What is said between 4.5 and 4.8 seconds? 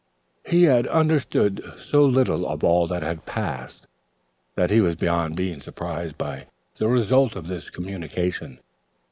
that